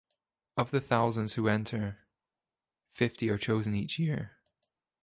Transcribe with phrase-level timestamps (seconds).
[0.57, 1.99] Of the thousands who enter,
[2.95, 4.31] fifty are chosen each year.